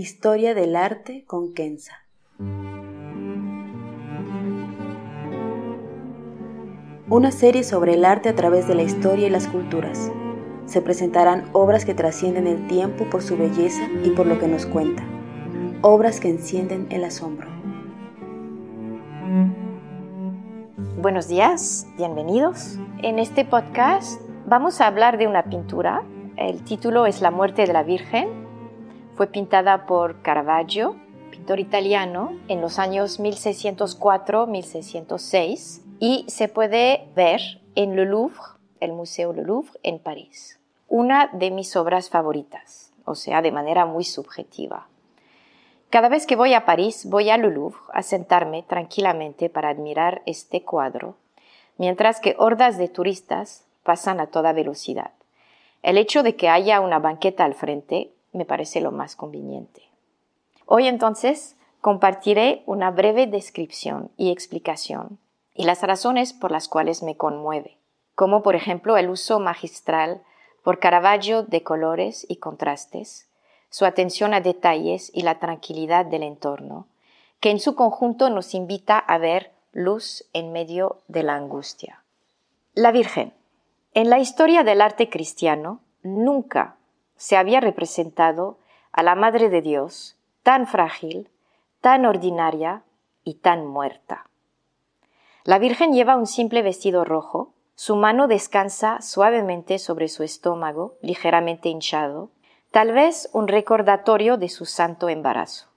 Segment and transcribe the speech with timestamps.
[0.00, 2.04] Historia del arte con Kenza.
[7.08, 10.12] Una serie sobre el arte a través de la historia y las culturas.
[10.66, 14.66] Se presentarán obras que trascienden el tiempo por su belleza y por lo que nos
[14.66, 15.02] cuenta.
[15.82, 17.48] Obras que encienden el asombro.
[21.02, 22.78] Buenos días, bienvenidos.
[23.02, 26.04] En este podcast vamos a hablar de una pintura.
[26.36, 28.47] El título es La muerte de la Virgen
[29.18, 30.96] fue pintada por Caravaggio,
[31.32, 37.40] pintor italiano, en los años 1604-1606 y se puede ver
[37.74, 38.38] en Le Louvre,
[38.78, 40.60] el Museo Le Louvre, en París.
[40.86, 44.86] Una de mis obras favoritas, o sea, de manera muy subjetiva.
[45.90, 50.22] Cada vez que voy a París, voy a Le Louvre a sentarme tranquilamente para admirar
[50.26, 51.16] este cuadro,
[51.76, 55.10] mientras que hordas de turistas pasan a toda velocidad.
[55.82, 59.82] El hecho de que haya una banqueta al frente me parece lo más conveniente.
[60.66, 65.18] Hoy entonces compartiré una breve descripción y explicación
[65.54, 67.78] y las razones por las cuales me conmueve,
[68.14, 70.22] como por ejemplo el uso magistral
[70.62, 73.28] por Caravaggio de colores y contrastes,
[73.70, 76.86] su atención a detalles y la tranquilidad del entorno,
[77.40, 82.02] que en su conjunto nos invita a ver luz en medio de la angustia.
[82.74, 83.32] La Virgen.
[83.94, 86.76] En la historia del arte cristiano, nunca
[87.18, 88.56] se había representado
[88.92, 91.28] a la Madre de Dios tan frágil,
[91.82, 92.84] tan ordinaria
[93.22, 94.30] y tan muerta.
[95.44, 101.68] La Virgen lleva un simple vestido rojo, su mano descansa suavemente sobre su estómago, ligeramente
[101.68, 102.30] hinchado,
[102.70, 105.68] tal vez un recordatorio de su santo embarazo.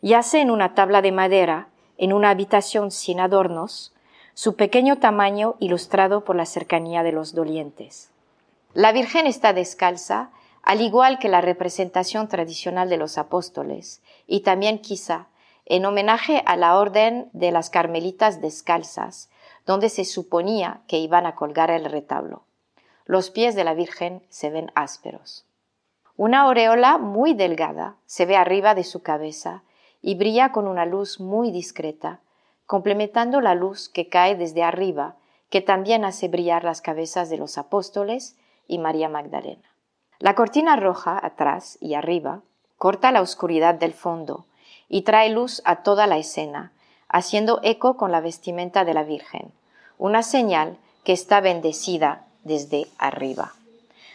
[0.00, 3.94] Yace en una tabla de madera, en una habitación sin adornos,
[4.34, 8.12] su pequeño tamaño ilustrado por la cercanía de los dolientes.
[8.74, 10.30] La Virgen está descalza
[10.68, 15.28] al igual que la representación tradicional de los apóstoles, y también quizá
[15.64, 19.30] en homenaje a la orden de las carmelitas descalzas,
[19.64, 22.42] donde se suponía que iban a colgar el retablo.
[23.06, 25.46] Los pies de la Virgen se ven ásperos.
[26.18, 29.62] Una aureola muy delgada se ve arriba de su cabeza
[30.02, 32.20] y brilla con una luz muy discreta,
[32.66, 35.16] complementando la luz que cae desde arriba,
[35.48, 38.36] que también hace brillar las cabezas de los apóstoles
[38.66, 39.77] y María Magdalena.
[40.20, 42.40] La cortina roja atrás y arriba
[42.76, 44.46] corta la oscuridad del fondo
[44.88, 46.72] y trae luz a toda la escena,
[47.08, 49.52] haciendo eco con la vestimenta de la Virgen,
[49.96, 53.52] una señal que está bendecida desde arriba.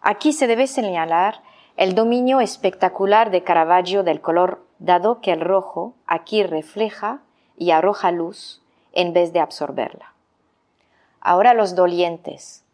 [0.00, 1.42] Aquí se debe señalar
[1.76, 7.20] el dominio espectacular de Caravaggio del color, dado que el rojo aquí refleja
[7.56, 8.60] y arroja luz
[8.92, 10.12] en vez de absorberla.
[11.20, 12.64] Ahora los dolientes.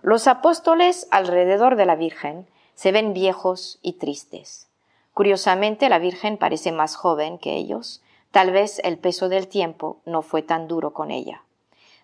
[0.00, 2.46] Los apóstoles alrededor de la Virgen
[2.78, 4.68] se ven viejos y tristes.
[5.12, 10.22] Curiosamente, la Virgen parece más joven que ellos, tal vez el peso del tiempo no
[10.22, 11.42] fue tan duro con ella.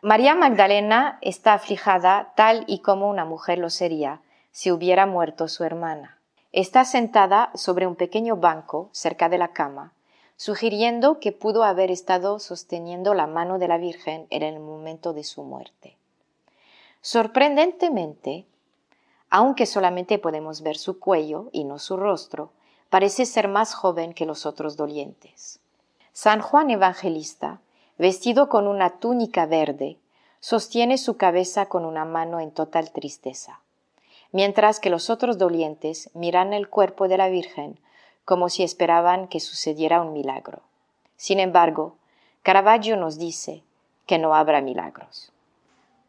[0.03, 4.21] María Magdalena está aflijada tal y como una mujer lo sería
[4.51, 6.19] si hubiera muerto su hermana.
[6.51, 9.93] Está sentada sobre un pequeño banco cerca de la cama,
[10.35, 15.23] sugiriendo que pudo haber estado sosteniendo la mano de la Virgen en el momento de
[15.23, 15.97] su muerte.
[17.01, 18.49] Sorprendentemente,
[19.37, 22.53] aunque solamente podemos ver su cuello y no su rostro,
[22.89, 25.59] parece ser más joven que los otros dolientes.
[26.13, 27.59] San Juan Evangelista,
[27.99, 29.99] vestido con una túnica verde,
[30.39, 33.59] sostiene su cabeza con una mano en total tristeza,
[34.31, 37.81] mientras que los otros dolientes miran el cuerpo de la Virgen
[38.25, 40.61] como si esperaban que sucediera un milagro.
[41.17, 41.97] Sin embargo,
[42.45, 43.65] Caravaggio nos dice
[44.07, 45.33] que no habrá milagros.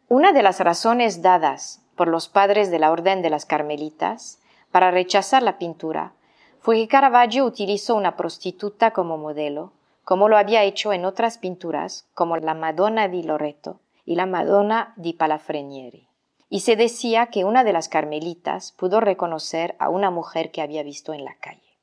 [0.09, 4.39] Una de las razones dadas por los padres de la Orden de las Carmelitas
[4.71, 6.13] para rechazar la pintura
[6.59, 9.71] fue que Caravaggio utilizó una prostituta como modelo,
[10.03, 14.93] como lo había hecho en otras pinturas como la Madonna di Loreto y la Madonna
[14.95, 16.07] di Palafrenieri.
[16.49, 20.83] Y se decía que una de las carmelitas pudo reconocer a una mujer que había
[20.83, 21.77] visto en la calle.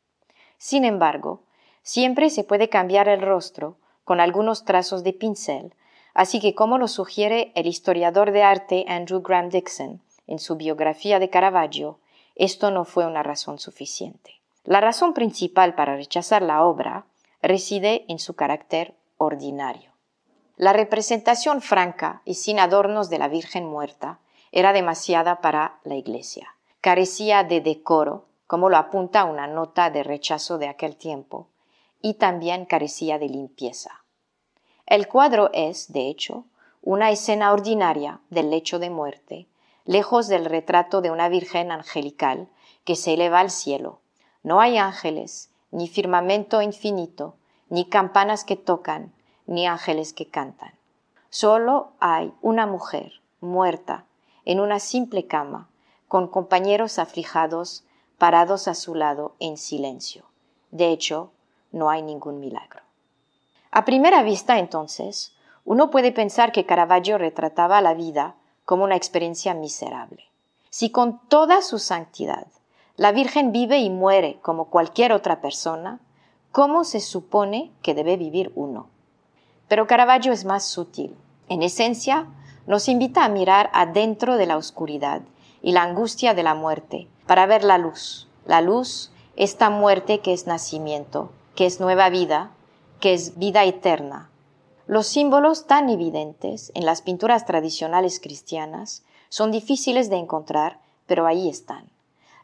[0.59, 1.43] Sin embargo,
[1.83, 5.75] siempre se puede cambiar el rostro con algunos trazos de pincel,
[6.15, 11.19] así que como lo sugiere el historiador de arte Andrew Graham Dixon en su biografía
[11.19, 11.99] de Caravaggio,
[12.35, 14.41] esto no fue una razón suficiente.
[14.65, 17.07] La razón principal para rechazar la obra
[17.43, 19.93] reside en su carácter ordinario.
[20.57, 24.21] La representación franca y sin adornos de la Virgen muerta
[24.53, 26.55] era demasiada para la Iglesia.
[26.81, 31.49] Carecía de decoro, como lo apunta una nota de rechazo de aquel tiempo,
[32.01, 34.02] y también carecía de limpieza.
[34.93, 36.45] El cuadro es, de hecho,
[36.83, 39.47] una escena ordinaria del lecho de muerte,
[39.87, 42.47] lejos del retrato de una Virgen angelical
[42.85, 44.01] que se eleva al cielo.
[44.43, 47.37] No hay ángeles, ni firmamento infinito,
[47.71, 49.15] ni campanas que tocan,
[49.47, 50.75] ni ángeles que cantan.
[51.31, 54.05] Solo hay una mujer muerta
[54.45, 55.71] en una simple cama,
[56.07, 57.87] con compañeros aflijados
[58.19, 60.27] parados a su lado en silencio.
[60.71, 61.33] De hecho,
[61.71, 62.83] no hay ningún milagro.
[63.75, 65.33] A primera vista, entonces,
[65.65, 68.35] uno puede pensar que Caravaggio retrataba la vida
[68.67, 70.25] como una experiencia miserable.
[70.69, 72.47] Si con toda su santidad
[72.97, 76.01] la Virgen vive y muere como cualquier otra persona,
[76.51, 78.89] ¿cómo se supone que debe vivir uno?
[79.69, 81.17] Pero Caravaggio es más sutil.
[81.49, 82.27] En esencia,
[82.67, 85.23] nos invita a mirar adentro de la oscuridad
[85.63, 88.29] y la angustia de la muerte para ver la luz.
[88.45, 92.51] La luz, esta muerte que es nacimiento, que es nueva vida,
[93.03, 94.31] que es vida eterna.
[94.87, 101.49] Los símbolos tan evidentes en las pinturas tradicionales cristianas son difíciles de encontrar, pero ahí
[101.49, 101.91] están.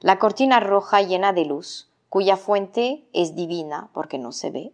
[0.01, 4.73] La cortina roja llena de luz, cuya fuente es divina porque no se ve,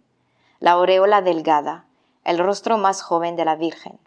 [0.59, 1.85] la aureola delgada,
[2.25, 3.99] el rostro más joven de la Virgen.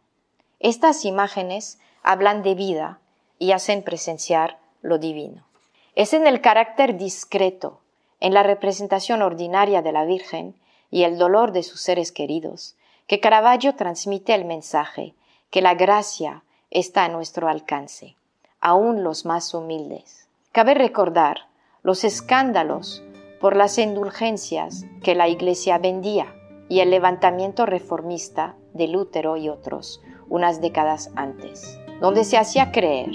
[0.59, 2.99] Estas imágenes hablan de vida
[3.37, 5.45] y hacen presenciar lo divino.
[5.93, 7.81] Es en el carácter discreto,
[8.19, 10.55] en la representación ordinaria de la Virgen
[10.89, 12.75] y el dolor de sus seres queridos,
[13.07, 15.13] que Caravaggio transmite el mensaje
[15.49, 18.15] que la gracia está a nuestro alcance,
[18.59, 20.27] aún los más humildes.
[20.51, 21.47] Cabe recordar
[21.83, 23.03] los escándalos
[23.39, 26.33] por las indulgencias que la Iglesia vendía
[26.69, 33.11] y el levantamiento reformista de Lutero y otros unas décadas antes, donde se hacía creer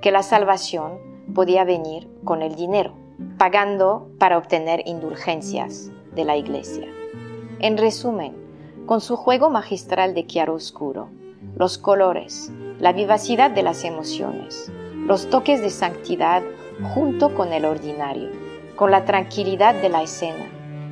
[0.00, 0.98] que la salvación
[1.34, 2.94] podía venir con el dinero,
[3.36, 6.95] pagando para obtener indulgencias de la Iglesia.
[7.58, 8.34] En resumen,
[8.84, 11.08] con su juego magistral de chiaro-oscuro,
[11.56, 14.70] los colores, la vivacidad de las emociones,
[15.06, 16.42] los toques de santidad
[16.94, 18.28] junto con el ordinario,
[18.76, 20.44] con la tranquilidad de la escena